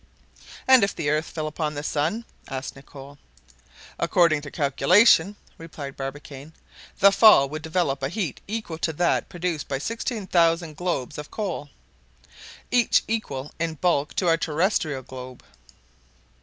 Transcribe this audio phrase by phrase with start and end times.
[0.67, 3.19] "And if the earth fell upon the sun?" asked Nicholl.
[3.99, 6.53] "According to calculation," replied Barbicane,
[6.97, 11.69] "the fall would develop a heat equal to that produced by 16,000 globes of coal,
[12.71, 15.43] each equal in bulk to our terrestrial globe."